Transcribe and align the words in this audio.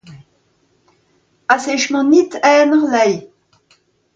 Es 1.55 1.63
ìsch 1.73 1.89
mìr 1.93 2.05
nìtt 2.11 2.31
einerlei. 2.51 3.13